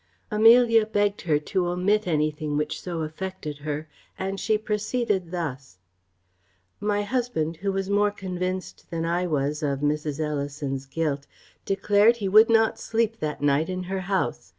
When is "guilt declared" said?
10.87-12.17